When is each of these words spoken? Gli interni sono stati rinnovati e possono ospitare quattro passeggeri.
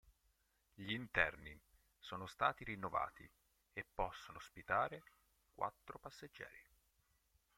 Gli 0.73 0.93
interni 0.93 1.55
sono 1.99 2.25
stati 2.25 2.63
rinnovati 2.63 3.21
e 3.71 3.85
possono 3.93 4.39
ospitare 4.39 5.03
quattro 5.53 5.99
passeggeri. 5.99 6.59